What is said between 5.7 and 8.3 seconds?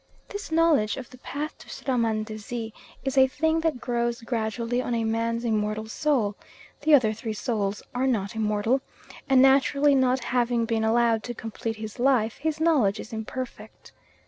soul (the other three souls are